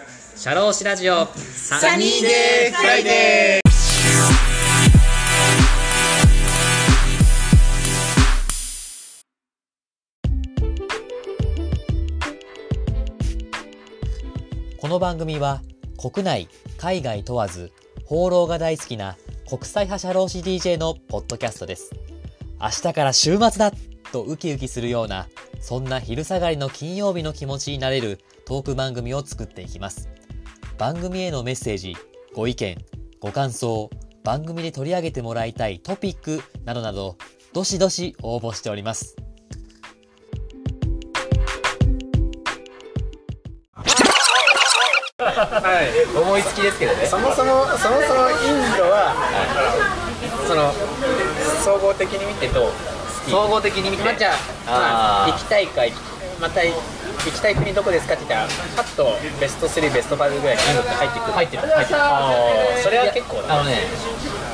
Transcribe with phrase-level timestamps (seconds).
[0.00, 1.26] シャローシラジオ。
[1.26, 3.68] サニーデーフライデー。
[14.78, 15.62] この番組は
[16.00, 17.72] 国内海外問わず
[18.04, 19.16] 放浪が大好きな
[19.48, 21.90] 国際派社労士 DJ のポッドキャストです。
[22.60, 23.72] 明日から週末だ
[24.12, 25.26] とウキウキするような
[25.60, 30.08] そんな昼下がりの金曜日の気持ちになれるトーク番組を作っていきます。
[30.78, 31.94] 番組へのメッセージ
[32.34, 32.78] ご意見
[33.20, 33.90] ご感想
[34.24, 37.18] 番組で取り上げてもらいたいトピックなどなど
[37.52, 39.16] どしどし応募しております。
[45.18, 46.18] はい。
[46.18, 47.04] 思いつきですけどね。
[47.04, 48.00] そもそもそもそもイン
[48.78, 49.14] ドは、
[50.48, 50.72] その
[51.62, 52.70] 総合的に見てどう？
[53.30, 54.02] 総合的に見て。
[54.04, 54.38] まあ、じゃああー。
[54.70, 55.82] まあ、行きたいか
[56.40, 56.62] また
[57.24, 62.00] 行きたい国どこですかって言ったらパッとベスト3ベスト5ぐらいにインドって入ってくる入ってる入ってる
[62.82, 63.82] それは結構だあのね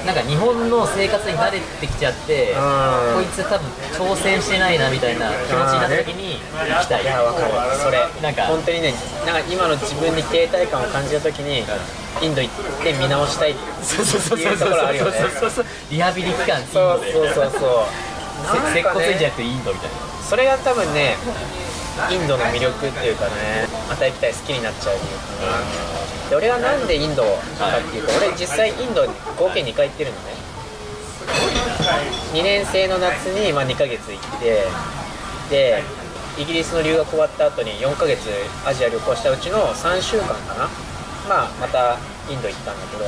[0.04, 3.16] なんか日本の生活に慣れてきちゃってうん。
[3.16, 3.64] こいつ多分
[3.96, 7.02] 挑戦してないなみたいな気持ちになった時に行きたい。
[7.02, 7.52] いやわかる。
[7.80, 8.92] それなんか本当にね
[9.24, 11.64] なんか今の自分に停滞感を感じた時に
[12.20, 15.64] インド行って見直したいってそうそうそういうところあるよねそうそう。
[15.90, 17.88] リハビリ期間そうそうそうそう。
[18.74, 19.96] せ接骨院じゃねなくてインドみたいな。
[20.28, 21.16] それが多分ね
[22.10, 25.46] インドの魅力っていうかねまた行きたい好きになっちゃう理由か
[26.24, 29.04] なで俺がなんでインドかっていうと俺実際インド
[29.38, 30.34] 合計2回行ってるのね。
[32.32, 34.64] 2年生の夏にまあ2ヶ月行って
[35.50, 35.82] で
[36.38, 38.28] イギリスの留学終わった後に4ヶ月
[38.66, 40.68] アジア旅行したうちの3週間かな。
[41.28, 43.04] まあまたインド行ったんだけど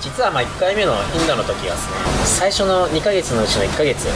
[0.00, 4.06] 実はま1回目のインドの時はですね最初の2ヶ月のうちの1ヶ月。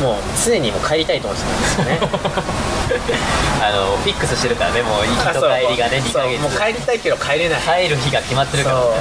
[0.00, 1.98] もう常にもう帰りたいと思ってたんですよね。
[3.60, 6.40] あのフィックスしてるからねもう行きと帰りがね2ヶ月。
[6.40, 7.60] もう帰りたいけど帰れない。
[7.60, 8.76] 帰る日が決まってるから。
[8.76, 8.92] もう。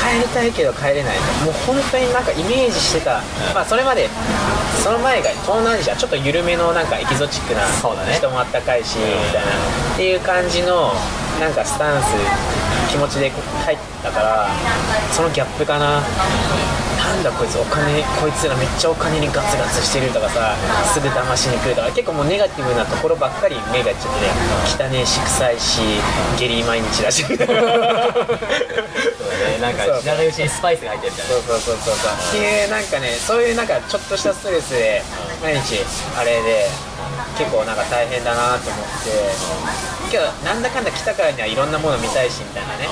[0.00, 1.16] 帰りたいけど帰れない。
[1.44, 3.22] もう本当になんかイメージしてた、
[3.54, 4.08] まあそれまで
[4.82, 7.62] その前が東南アジアちょっと緩めのなんかエキゾチックな
[8.12, 9.48] 人もあったかいしみたいな。
[9.94, 10.94] っていう感じの
[11.40, 12.06] なんかスタンス
[12.90, 14.48] 気持ちで入ったから
[15.12, 16.02] そのギャップかな。
[16.98, 20.54] なんだこいつお金こいつらめっちゃお金にガツガツしてるとかさ
[20.92, 24.28] すぐ騙しに来るとか結構もうネガティブなところばっかり目がいっちゃってね
[24.90, 25.80] 汚ねえし臭いし
[26.36, 27.56] 下痢毎日だしそうだね
[29.62, 31.32] なんか知らないうちにスパイスが入ってるみたいな。
[31.32, 32.12] そうそうそうそうそう。
[32.12, 35.02] っていうなんかねそういうなんかちょっとしたストレスで
[35.42, 35.80] 毎日
[36.14, 36.68] あれで
[37.38, 39.10] 結構なんか大変だなと思って
[40.10, 42.88] けどなんだかんだ来たからにはいろんなもの見たいしみたいなね。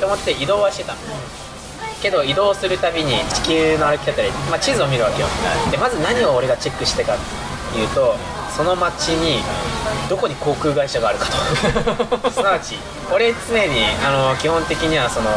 [0.00, 0.94] と思って移動はしてた。
[0.94, 0.98] の
[2.02, 5.28] けど移動するたびに地球の歩き方で、まあ、地図を見るわけよ。
[5.70, 7.18] でまず何を俺がチェックしてかっ
[7.72, 8.16] ていうと
[8.56, 9.42] その街に
[10.08, 12.30] どこに航空会社があるかと。
[12.32, 12.78] すなわち
[13.12, 15.30] 俺常にあの基本的にはその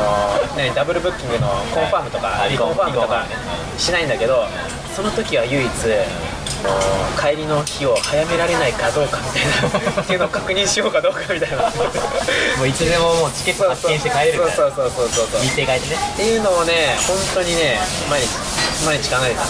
[0.56, 2.52] 何ダブルブッキングのコンファームとかはい。
[2.52, 3.26] リコンファームとか
[3.78, 4.48] しないんだけど
[4.96, 5.70] その時は唯一あ
[6.64, 6.70] の
[7.20, 9.46] 帰りの日を早められないかどうかみたい
[9.96, 11.70] なっていうのを確認しようかどうかみたいな。
[12.58, 15.42] もういつでももうチケット発見して帰れるみたいなそうそうそうそうそう。
[15.42, 16.96] 日程変えてねっていうのをね。
[17.08, 17.78] 本当にね
[18.10, 18.28] 毎日
[18.86, 19.50] 毎日考えてたね。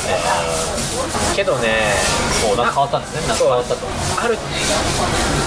[1.35, 1.93] けどね
[2.41, 3.27] そうなんか変わったんですね。
[3.27, 3.87] なんか変わったと。
[4.23, 4.37] ある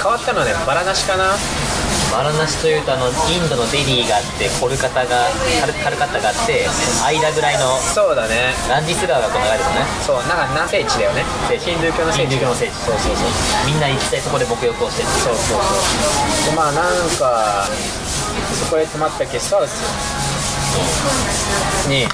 [0.02, 1.34] 変わったのはねバラなしかな
[2.16, 5.28] バラナシというとあのインドのデリーがあってコルカタが
[5.60, 6.64] カルカルカタがあって
[7.04, 11.20] 間ぐらいのそうだねランディス川がこう流れるのねそうなんか何聖地だよね
[11.60, 13.28] ヒンドゥー教の聖地ヒンドゥー教の聖地そうそうそう
[13.68, 16.88] みんな行きたいそこで沐浴をしてるそうそうそうでまあなん
[17.20, 17.68] か
[18.64, 19.76] そこへ泊まったゲストハウス
[21.92, 22.08] に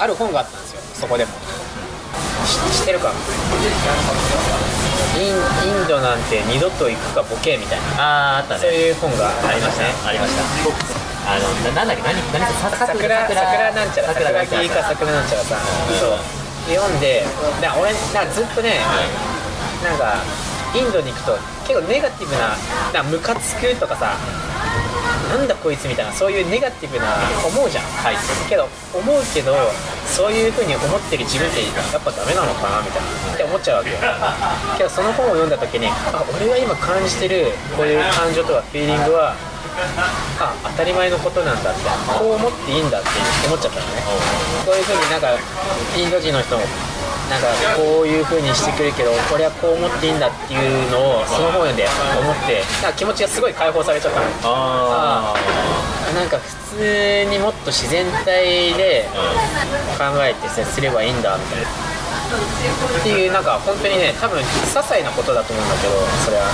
[0.00, 1.32] ある本があったんですよそこでも
[2.72, 3.12] 知ってるか
[5.18, 8.40] インインドなんて二度と行くかボケみたいな。
[8.40, 9.92] あーあったそうねいう本がありましたね。
[10.06, 10.42] ありました
[11.22, 15.12] あのななんだっけ何何ささ桜桜なんちゃら桜なんちゃら桜木か桜。
[15.12, 15.56] なんちゃらさ。
[16.00, 16.18] そう。
[16.68, 17.24] で読んで
[17.60, 18.78] な俺なずっとね
[19.84, 20.14] なんか
[20.74, 21.36] インドに行くと
[21.66, 22.56] 結構ネガティブな
[22.94, 24.14] なムカつくとかさ
[25.28, 28.16] なんだこいつみたいなそういうネガティブな思うじゃん、はい。
[28.48, 29.54] けど思うけど
[30.06, 33.34] そういう風に思ってる自分ってやっぱダメなのかなみたいな。
[33.34, 33.96] って思っちゃうわけよ。
[34.76, 39.34] けどその本を読んだ時にあ俺が今感じてるこういう感情とかフィーリングは
[40.38, 41.80] あ当たり前のことなんだって
[42.18, 43.08] こう思っていいんだって
[43.46, 44.02] 思っちゃったのね。
[44.66, 45.32] こういう風になんか
[45.96, 46.64] インド人の人も
[47.32, 47.48] なんか
[47.80, 51.88] こういう風にしてくるけど俺はこう思っていいんだっていうのをその本読んで
[52.20, 54.26] 思ってなんか気持ちがすごい解放されちゃったの。
[54.44, 55.34] あ
[56.12, 59.08] なんか普通にもっと自然体で
[59.96, 61.68] 考えて接すればいいんだみたいな。
[63.00, 64.44] っていうなんか本当にね多分些
[64.76, 65.94] 細なことだと思うんだけど
[66.24, 66.44] それは。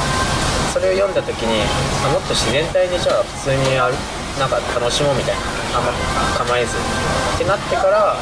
[0.72, 1.58] そそれを読んだ時に
[2.06, 3.94] あもっと自然体にじゃあ普通にある
[4.38, 5.42] なんか楽しもうみたいな。
[5.74, 5.90] あんま
[6.38, 6.76] 構えず。
[6.78, 8.14] ってなってから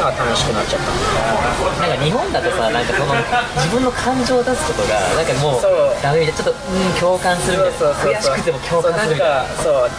[0.00, 1.86] なんか楽しくなっちゃった。
[1.86, 3.14] なんか日本だとさなんかその
[3.56, 5.62] 自分の感情を出すことがなんかもう
[6.02, 9.46] ダメみたいなちょっとうん共感するみたいな悔しくても共感するみたいな。
[9.62, 9.96] そうなんか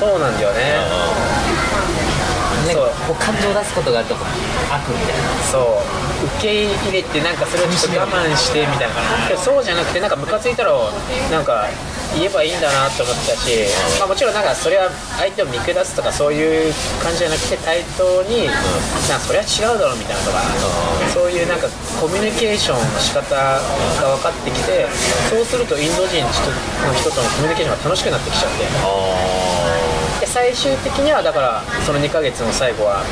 [0.00, 0.10] そう。
[0.10, 0.80] そうなんだよね。
[2.62, 4.22] なんかこう感情を出すことがあると悪
[4.90, 5.24] みたいな。
[5.50, 5.82] そ
[6.22, 6.26] う。
[6.38, 9.36] 受け入れてなんかそれをちょっと我慢してみたいな。
[9.36, 10.72] そうじゃなくてなんかムカついたら
[11.30, 11.66] なんか
[12.14, 13.66] 言えばいいんだなと思ったし、
[13.98, 16.72] まあ、もちろんなんかそれは相手を見下すとかそういう
[17.02, 18.46] 感じじゃなくて対等に、
[19.08, 20.42] なんかそれは違うだろうみたいなとか、
[21.12, 21.68] そういうなんか
[22.00, 23.60] コミュニケーションの仕方が
[24.16, 24.86] 分かってきて
[25.30, 26.28] そうするとインド人の
[26.94, 28.68] 人とのコミュニケーションが楽しくなってきちゃって。
[30.20, 33.02] で最終的にはだからその2ヶ月の最後は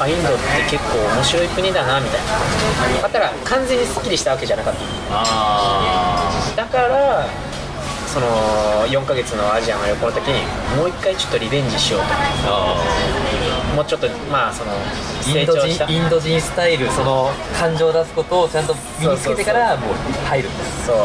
[0.00, 0.40] あインドって
[0.70, 3.02] 結構面白い国だなみたいな。
[3.02, 4.80] だったら完全にすっきりしたわけじゃなかった。
[5.10, 7.26] あだから
[8.14, 10.38] その4ヶ月のアジアの旅行の時に
[10.78, 12.06] もう一回ちょっとリベンジしようと。
[12.46, 12.78] あ
[13.74, 14.70] もうちょっとまあその
[15.20, 15.86] 成長した。
[15.86, 19.94] 人インド人スタイルその感情を出すことをちゃんと身につけてからもう
[20.30, 20.64] 入るんだ。
[20.86, 20.96] そう。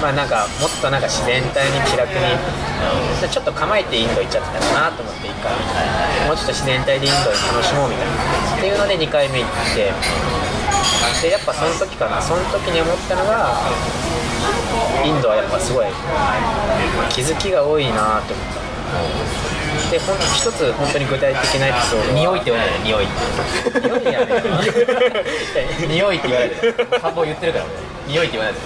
[0.00, 2.22] まあなんかもっとなんか自然体に気楽に
[3.28, 5.50] ちょっと構えてインド行っちゃってたかなと思っていいか。
[5.50, 5.56] ら
[6.28, 8.12] もうちょっと自然体でインドを楽しもうみたいな。
[8.54, 9.90] っていうので2回目行って
[11.24, 12.20] でやっぱその時かな。
[12.20, 13.56] その時に思ったのが
[15.02, 15.86] インドはやっぱすごい
[17.08, 18.60] 気づきが多いなって思った。
[19.90, 23.80] でほん一つ本当に具体的なエピソードは匂いって言わないで匂いって。
[23.80, 24.36] 匂いやね
[25.88, 26.60] 匂いって言わないで。
[27.00, 27.72] 半分言ってるから俺。
[28.12, 28.60] 匂いって言わないで。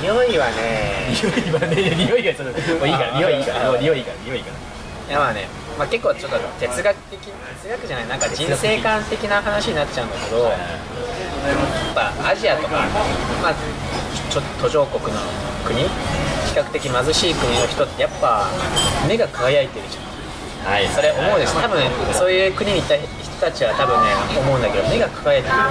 [0.00, 3.76] 匂いはね匂いはね匂いがちょっともういいから匂いいいから。
[3.76, 4.56] 匂いいいから匂いいいから。
[5.04, 5.44] いやまあね、
[5.76, 7.20] まあ、結構ちょっと哲学的
[7.60, 10.50] 哲学じゃないなんか人生観的な話になっちゃうんだけど
[11.48, 12.86] やっぱアジアとか、
[13.42, 13.54] まあ、
[14.30, 15.20] ちょ途上国の
[15.64, 15.88] 国比
[16.54, 18.46] 較的貧しい国の人ってやっぱ
[19.08, 20.04] 目が輝いてるじゃん。
[20.72, 20.88] はい。
[20.88, 21.54] それ思うです。
[21.60, 21.82] 多分
[22.12, 23.04] そういう国にいた人
[23.40, 25.70] たちは多分ね思うんだけど目が輝いてるよね。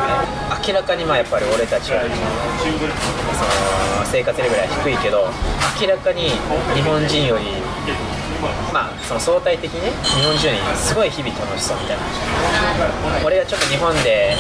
[0.68, 5.28] 明らかにまあやっぱり俺たちはその生活レベルは低いけど
[5.82, 6.30] 明らかに
[6.76, 7.46] 日本人より
[8.74, 12.04] まあその相対的にね日本人よりすごい日々楽しそうみたいな
[13.26, 14.36] 俺がちょっと日本で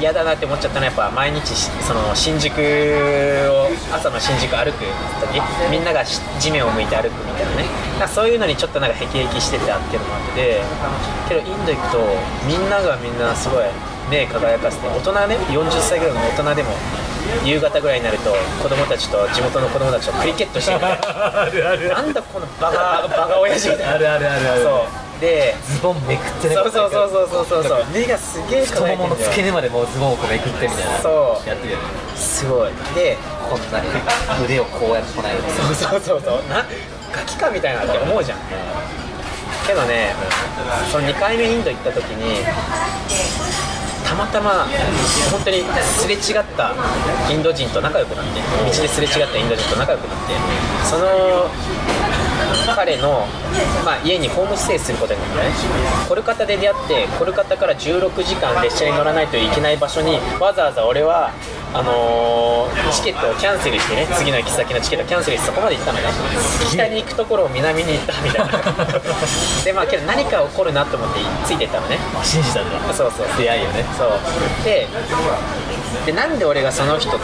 [0.00, 4.84] 嫌だなって思っちゃったのはやっぱ毎日その新宿を朝の新宿歩く
[5.20, 5.40] 時
[5.70, 7.88] みんなが地面を向いて歩くみたいなね。
[7.98, 10.62] なそういうのにちょっとなんかへきへきしててあっていうのもあって
[11.28, 11.98] けどインド行くと
[12.46, 13.64] みんながみんなすごい
[14.10, 16.70] 目輝かせて大人ね40歳ぐらいの大人でも
[17.44, 21.88] 夕方ぐらいになると子供たちと地元の子供たちとクリケットしてるみたいなあるある。
[21.88, 23.94] なんだこのバカバカ親父みたいな。
[23.94, 24.62] あるあるあるある。
[24.62, 25.20] そう。
[25.20, 27.84] でズボンめくってねそうそうそうそうそうそうそう。
[27.92, 30.98] 目がすげえ太ももの付け根までもうズボンをめくってみたいな。
[30.98, 31.48] そう。
[31.48, 31.84] やってるよね
[32.14, 32.72] すごい。
[32.94, 33.16] で
[33.50, 33.88] こんなに
[34.44, 36.48] 腕をこうやってこないでそうそうそうそう。
[36.48, 36.64] な
[37.10, 38.38] ガキかみたいなって思うじゃん。
[39.66, 40.14] けどね
[40.90, 42.44] その2回目インド行った時に
[44.08, 44.66] たまたま
[45.30, 46.72] 本当にすれ違った
[47.30, 50.32] インド人と仲良くなって道ですれ違ったインド人と仲良くなって
[50.88, 51.50] その
[52.78, 53.26] 彼の、
[53.84, 55.50] まあ、家にホームステイすることになったね。
[56.08, 61.32] コルカタで出会ってコルカタから16時間列車に乗らないといけない場所にわざわざ俺は
[61.74, 66.04] あのーチケットをキャンセルしてね次の行き先のチケットをキャンセルしてそこまで行ったのね。
[66.70, 68.62] 北に行くところを南に行ったみたいな。
[69.66, 71.98] でまあけど何か起こるなと思ってついてったのね。
[72.14, 72.94] あ信じたんだ。
[72.94, 73.26] そうそう。
[73.36, 73.84] 出会いよね。
[73.98, 74.10] そう。
[74.64, 74.86] で
[76.06, 77.18] でなんで俺がその人と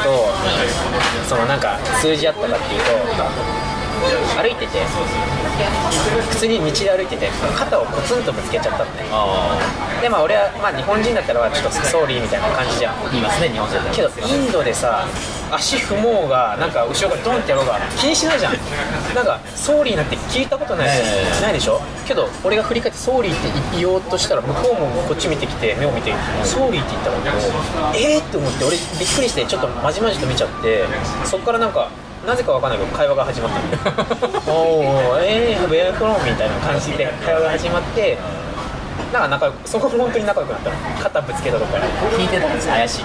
[1.29, 3.64] そのなんか通じ合ったかっていうと
[4.37, 4.79] 歩いてて
[6.31, 9.59] 普通に道で歩いてて肩をコツンとぶつけちゃったのねあ
[10.03, 12.95] でまあ俺は、まあ、日本人だったらちょっとソーリーみたいな感じじゃん。
[12.95, 15.07] あ言いますね日本人だけどインドでさ
[15.51, 18.55] 足踏もうがなんか後ろからドンってやろうが気にしないじゃん。
[19.15, 21.43] なんか sorry なんて聞いたことないし、ええ。
[21.43, 21.81] ないでしょ？
[22.07, 23.37] けど俺が振り返って sorry っ
[23.73, 27.17] て言おうとしたら向こうもこっち見てきて目を見て sorry って言ったの。
[27.95, 30.85] えーって思って俺びっくりしてちょっとまじまじと見ちゃって
[31.25, 31.89] そっからなんか
[32.27, 33.97] なぜかわかんないけど会話が始まったの
[34.49, 38.19] おーえー、 Where from みたいな感じで会話が始まって
[39.13, 40.77] なんか仲そこも本当に仲良くなったの。
[41.01, 41.87] 肩ぶつけたとこから
[42.19, 43.03] 聞いてたんです怪し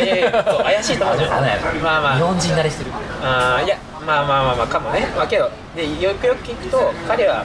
[0.00, 0.04] い。
[0.04, 1.18] いやいやそう怪しいと思う。
[1.18, 1.30] じゃん
[1.82, 2.16] まあまあ。
[2.16, 2.90] 日本人慣れしてる。
[3.22, 5.06] あーいやまあまあまあまあかもね。
[5.14, 7.44] まあけどでよくよく聞くと彼は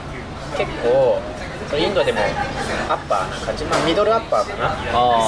[0.58, 1.20] 結構
[1.76, 2.20] そうインドでも
[2.88, 4.72] アッパーな感じ、まあ、ミドルアッパーかな。
[4.72, 4.76] あ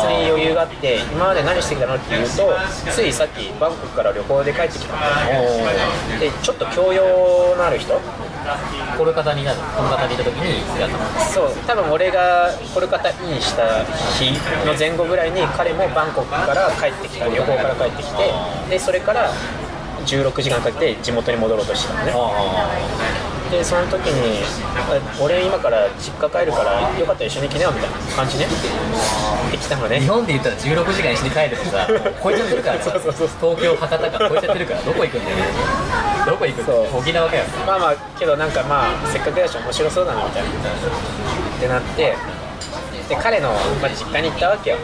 [0.06, 0.08] ー。
[0.08, 2.54] 普通に余裕があって今まで何してきたのって言うと
[2.92, 5.50] ついさっきバンコクから旅行で帰ってきたんだよ
[6.20, 8.00] でちょっと教養のある人。
[8.98, 9.60] コルカタになる。
[9.75, 11.51] コルカタにいた時に姿がそう。
[11.68, 13.84] 多分俺がコルカタインした
[14.18, 14.32] 日
[14.66, 17.27] の前後ぐらいに彼もバンコクから帰ってきた。
[17.27, 18.32] 旅行から帰ってきて
[18.70, 19.30] でそれから
[20.06, 22.13] 16時間かけて地元に戻ろうとしてたのね
[23.51, 24.44] でその時に
[24.75, 28.46] あ俺今から実家帰るからよかったら一緒に来なよみたいな感じね。
[29.51, 30.00] できたのね。
[30.00, 31.88] 日本で言ったら16時間一緒に帰るとさ
[32.24, 35.38] 超えちゃってるからさそうそうそう東京博多か超えちゃってるからどこ行くんだよ
[36.25, 37.44] どこ行くんだよ沖縄かよ。
[37.66, 40.50] まあまあけどなんかまあせっかくだし面白そうだなみたいな。
[40.50, 40.54] っ
[41.60, 42.16] てなって
[43.10, 43.50] で彼の、
[43.82, 44.77] まあ、実家に行ったわけよ。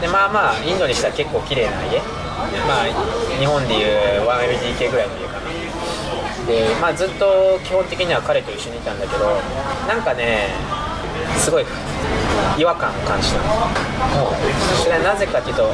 [0.00, 1.98] でまあまあインドにしたら結構綺麗な家。
[2.68, 2.86] まあ
[3.38, 5.31] 日本でいう 1LDK ぐらいの家
[6.46, 9.24] でまあずっと基本的には彼と一緒にいたんだけど
[9.86, 10.48] なんかね
[11.38, 11.64] すごい
[12.58, 13.44] 違和感を感じたの。
[14.82, 15.70] それはなぜかっていうと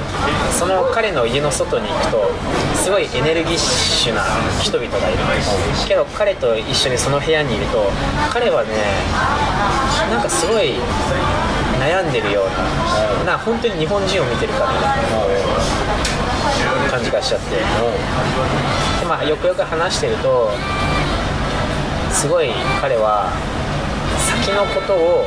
[0.53, 2.31] その彼の家の外に行くと
[2.75, 4.23] すごいエネルギッシュな
[4.63, 5.19] 人々がいる。
[5.87, 7.91] けど彼と一緒にその部屋にいると
[8.33, 8.71] 彼はね
[10.11, 10.75] なんかすごい
[11.81, 16.28] 悩んでるようなな本当に日本人を見てるかのような
[16.91, 17.57] 感じがしちゃって。
[17.57, 20.51] で、まあ、よくよく話してると
[22.11, 23.31] すごい彼は
[24.19, 25.27] 先のことを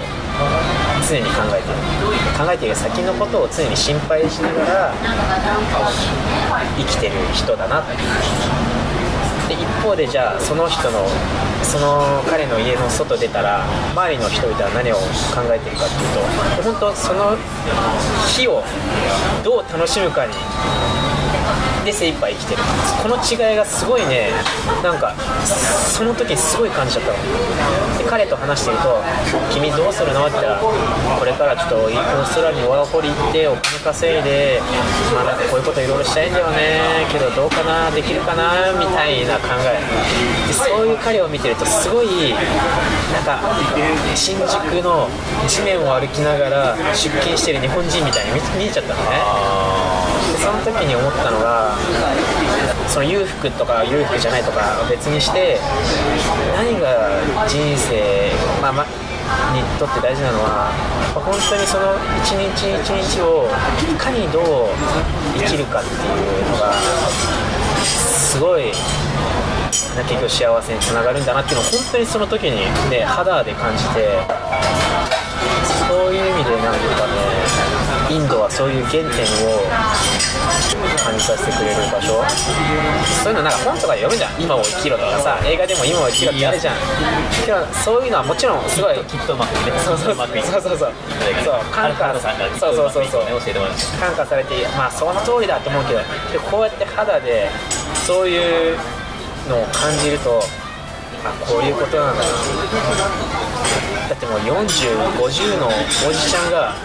[1.07, 1.75] 常に考えてる。
[2.37, 4.93] 考えている先のことを常に心配しながら
[6.77, 7.93] 生きてる人だなって。
[9.47, 11.05] で一方でじゃあその人の
[11.61, 17.35] その彼の家の外出たら周りの人々は何を考えてるかっていうと本当その
[18.27, 18.63] 日を
[19.43, 20.33] どう楽しむかに
[21.85, 22.61] で精一杯生きてる
[23.01, 24.29] この違いがすごいね
[24.83, 29.01] なんかその時すごい感じちゃったので彼と話してると
[29.51, 30.57] 「君どうするの?」って言ったら
[31.19, 34.61] 「これからちょっとオーストラリアにワーホリ行ってお金稼いで
[35.15, 39.79] まあなんかこういうこといろいろしたいんだよねけどどうかなできるかな」みたいな考え
[40.51, 42.35] でそういう彼を見てるとすごい
[43.15, 43.39] なんか
[44.15, 45.07] 新宿の
[45.47, 49.15] 地面を歩きながら出勤してる日本人みたいに見見えちゃったのね。
[50.33, 51.77] でその時に思ったのが
[52.87, 55.57] その裕福とか裕福じゃないとかは別にして
[56.55, 58.31] 何が人生、
[58.61, 60.71] まあまにとって大事なのは
[61.15, 63.47] 本当にその一日一日を
[63.87, 64.43] いかにどう
[65.39, 66.73] 生きるかっていうのが
[67.83, 68.75] すごいな
[69.95, 74.19] 結局幸せにつながるんだなっていうのを本当にその時にね肌で感じて
[75.87, 77.11] そういう意味でなんていうかね
[78.09, 79.63] インドはそういう原点を
[80.99, 82.19] 感じさせてくれる場所。
[83.23, 84.35] そういうのなんか本とかで読むじゃん。
[84.35, 86.75] 今を生きろとかさ映画でも今を生きろってあるじゃん。
[87.45, 90.27] けどそういうのはもちろんすごいきっとうまくねそうそうそう。
[90.27, 90.93] そうそうそう。
[91.43, 93.85] そう感化さそうそうそうそう教えてもらって。
[93.95, 95.99] 感化されてまあその通りだと思うけど
[96.35, 97.47] でこうやって肌で
[98.03, 98.77] そういう
[99.49, 100.41] のを感じると
[101.23, 102.29] あこういうことなんだな。
[104.09, 105.67] だってもう4050の
[106.07, 106.75] おじちゃんが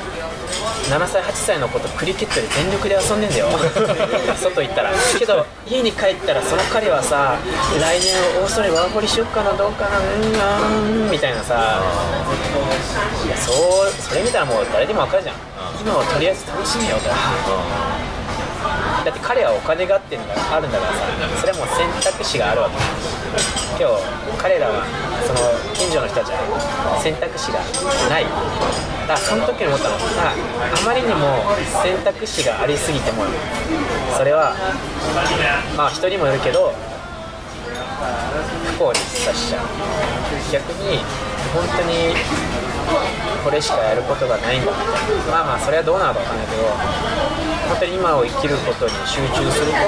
[0.91, 3.49] 7歳8歳の子とクリケットで全力で遊んでんだよ。
[4.41, 4.91] 外行ったら。
[5.19, 7.35] けど家に帰ったらその彼はさ
[7.81, 10.05] 来年オーストラリアワーホリしよっかなどうかなうん
[10.41, 10.59] あ
[11.09, 11.81] んみたいなさ。
[13.27, 15.37] いやそうそれ見たらもう誰でも分かるじゃん。
[15.81, 17.11] 今はとりあえず楽しみよと
[19.07, 21.07] だって彼はお金があってんだあるんだからさ
[21.39, 22.75] それはもう選択肢があるわけ
[23.79, 24.03] 今日
[24.43, 24.67] 彼ら。
[24.67, 24.83] は
[25.27, 25.39] その
[25.75, 26.39] 近所の人たちは
[27.03, 27.59] 選択肢が
[28.09, 28.25] ない。
[28.25, 30.35] だからその時に思ったのがあ
[30.87, 31.43] まりにも
[31.83, 33.25] 選択肢がありすぎても
[34.17, 34.55] それは
[35.77, 36.73] まあ人にもよるけど
[38.79, 39.67] 不幸にさしちゃう。
[40.51, 40.99] 逆に
[41.55, 42.15] 本当に
[43.45, 44.87] これしかやることがないんだみたい
[45.27, 46.63] なまあまあそれはどうなのかわかんないけど
[47.69, 49.79] 本当に今を生きることに集中すると、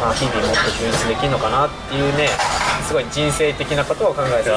[0.00, 2.28] まあ、日々もっと充実できるのかなっていうね
[2.86, 4.50] すごい人生的なことを考えて。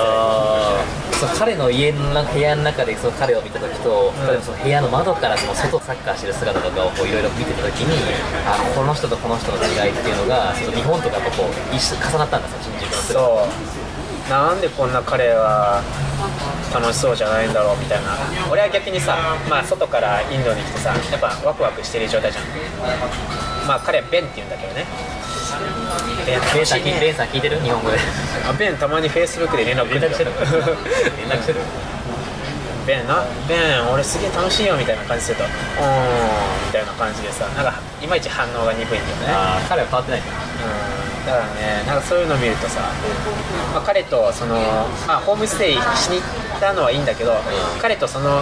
[1.18, 4.27] そう彼の家の中部屋の中でその彼を見た時と、うん。
[4.27, 7.98] 例えばその部屋の窓からその外サッカーしてる姿とかをいろいろ見てた時に
[8.46, 13.48] あこの人とこの人の違いっていうのがその日本とかとこう一緒に重なったんですよ新宿の姿そ
[14.27, 14.30] う。
[14.30, 15.82] なんでこんな彼は
[16.74, 18.17] 楽しそうじゃないんだろうみたいな。
[18.51, 19.17] 俺は逆にさ、
[19.50, 22.45] まあ、外からインドに来てさやっぱワクワクしてる状態じゃん。
[23.67, 24.86] まあ彼はベンって言うんだけどね。
[26.25, 27.59] ベンベンさん聞いねベンさん聞いてる？
[27.62, 27.97] 日本語で。
[28.50, 30.31] あベンたまにフェイスブックで連絡連絡してる？
[31.17, 31.59] 連絡してる？
[32.86, 33.24] ベンな？
[33.47, 35.53] ベン俺すげえ楽しいよみたいな感じするとうーん
[36.67, 39.27] みたいな感じでさなんかいまいち反応が鈍いんだよね。
[39.29, 40.47] あー彼は変わってないんだうん
[41.27, 42.79] だからねなんかそういうの見るとさ、
[43.74, 44.55] まあ、彼とその、
[45.05, 47.34] まあ、ホームステイしに行ったのはいいんだけど、
[47.81, 48.41] 彼とその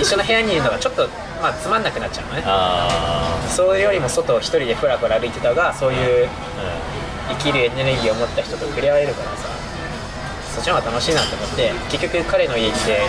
[0.00, 1.08] 一緒の部屋にいるのがちょっと、
[1.42, 2.42] まあ、つまんなくなっちゃうのね。
[2.46, 6.28] あそれよりも外を一人でふらふら歩いてた方がそういう
[6.58, 6.80] あ
[7.30, 9.48] 生きるエネルギーを持った人と触れ合えるからさ
[10.54, 13.00] そっちの方が楽しいなって思って結局彼の家来て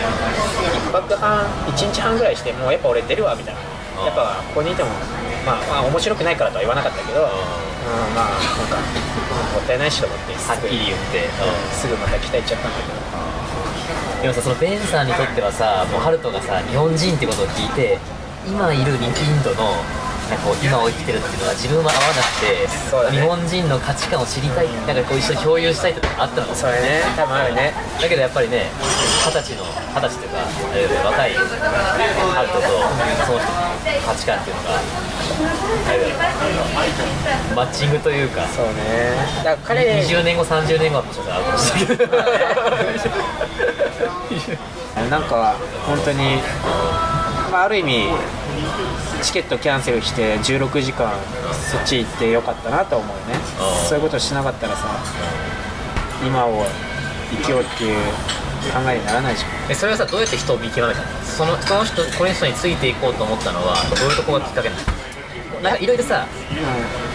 [0.90, 3.62] 1泊半1日半ぐらいしてもうやっぱ俺出るわみたいな。
[4.04, 4.90] やっぱここにいても
[5.46, 7.30] まあ、まあ面白くないからとは言わなかったけど、うん、
[8.16, 8.78] まあなんか
[9.54, 11.30] もったいないしと思ってはっきり言って、
[11.74, 12.96] すぐまた期待いっちゃったんだけど。
[14.22, 18.00] でもさそのベンさんにとってはさもうハルトがさ日本人ってことを聞いて
[18.48, 19.00] 今いるイン
[19.44, 19.76] ドの
[20.30, 23.22] なんかこう今を生きてるっていうのは自分は合わなくて、ね。
[23.22, 26.48] 日本人の価値観を知りたいなんかこう一緒に共有したいってのがあったの？
[26.50, 27.02] かもそれね。
[27.16, 27.74] 多分あるね。
[28.02, 28.72] だけどやっぱりね
[29.26, 32.66] 二十歳の二十歳というか若いハルトと
[33.26, 33.54] その人の
[34.02, 34.82] 価値観っていうのが
[37.56, 39.14] マッチングというかそうね。
[39.44, 41.86] だから彼20年後30年後はもしかしたらあるかもしれ
[44.58, 45.10] ない。
[45.10, 45.56] なんか
[45.86, 46.42] 本当に、
[47.52, 48.08] まあ、ある意味
[49.22, 51.12] チケットキャンセルして16時間
[51.72, 53.36] そっち行ってよかったなと思うね。
[53.60, 54.88] うんそういうことしなかったらさ
[56.26, 56.66] 今を
[57.32, 57.98] 生きようっていう
[58.74, 59.72] 考えにならないじゃん。
[59.72, 61.06] えそれはさどうやって人を見極めたの？
[61.24, 64.82] そのその人この人についていこうと思ったのはどういうところがきっかけなの？
[65.62, 66.28] なんかいろいろさ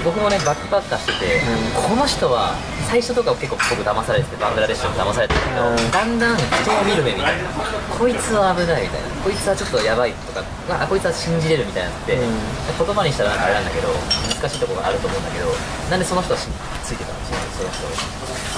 [0.04, 1.40] 僕もねバックパッカーしてて、
[1.75, 2.54] この人は
[2.90, 5.78] 最初とか結構僕騙されててバングラデシュに騙されてたけど、うん。
[5.94, 7.47] だんだん人を見る目みたいな。
[7.87, 10.42] こいつは危ないみたいなこいつはちょっとやばいとか
[10.75, 12.26] あこいつは信じれるみたいなのって、うん。
[12.26, 13.87] 言葉にしたらあれなんだけど
[14.35, 15.47] 難しいところがあると思うんだけど
[15.87, 16.50] なんでその人はし
[16.82, 17.18] ついてたの？
[17.54, 17.87] その人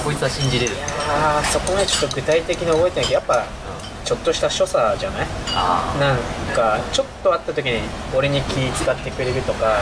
[0.00, 0.72] こいつは信じれる。
[1.12, 3.44] ああそこねちょっと具体的に覚えてないけどやっぱ
[4.02, 5.26] ちょっとした所作じゃない？
[5.52, 7.84] あなんかちょっと会った時に
[8.16, 9.76] 俺に気使ってくれるとか,、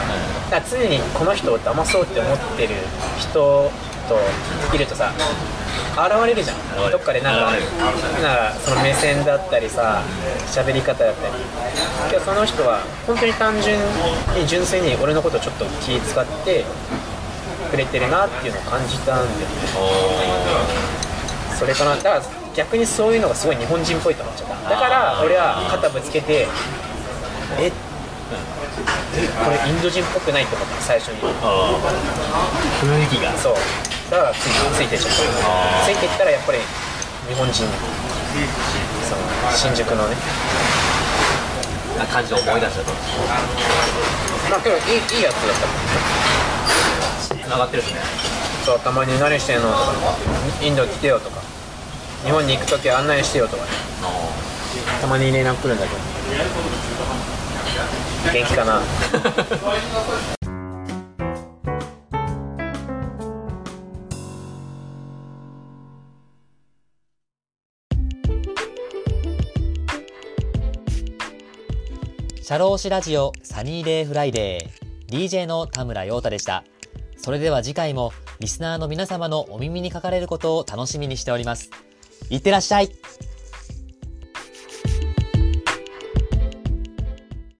[0.69, 2.75] 常にこの人を騙そうって思ってる
[3.17, 3.71] 人
[4.07, 4.19] と
[4.75, 5.11] いるとさ
[5.91, 6.57] 現れるじゃん。
[6.91, 7.59] どっかでなんかなん
[8.21, 10.01] かその目線だったりさ
[10.47, 11.33] 喋り方だったり。
[12.09, 13.77] けどその人は本当に単純
[14.35, 16.65] に純粋に俺のことをちょっと気使って
[17.69, 19.45] くれてるなっていうのを感じたんだよね。
[21.59, 21.95] それかな。
[21.95, 22.21] だから
[22.55, 24.69] 逆にそういうのがすごい日本人っぽいと思っちゃった。
[24.69, 26.47] だから俺は肩ぶつけて
[27.59, 27.71] え？
[28.71, 31.19] これインド人っぽくないと思った最初に。
[31.43, 31.75] あ
[32.81, 33.35] 雰囲気が。
[33.37, 33.55] そう。
[34.09, 35.85] だからついついてっちゃった。
[35.85, 36.59] ついていったらやっぱり
[37.27, 37.53] 日本人。
[39.07, 39.21] その
[39.53, 40.15] 新宿のね。
[41.99, 42.91] な感じを思い出したと。
[44.49, 44.83] まあけどいい
[45.17, 45.55] いいやつだっ
[47.29, 47.35] た。
[47.35, 47.99] つながってるっすね。
[48.65, 49.69] そうたまに何してんの？
[49.69, 50.17] とか
[50.61, 51.41] インド来てよとか。
[52.23, 53.69] 日本に行く時案内してよとかね。
[55.01, 55.99] たまに連絡来るんだけど
[58.33, 58.81] 元気かな？
[72.41, 76.65] シャローシラジオサニーデイフライデー DJ の田村陽太でした。
[77.15, 81.69] それでは次回もリスナーの皆様のお耳にかかれることを楽しみにしております。
[82.29, 82.91] いってらっしゃい